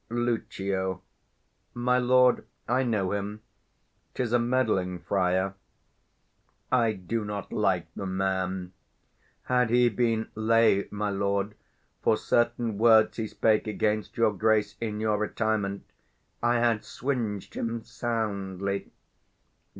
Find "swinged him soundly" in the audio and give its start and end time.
16.83-18.89